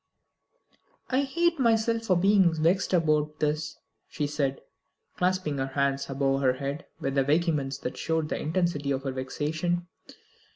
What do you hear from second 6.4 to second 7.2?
her head with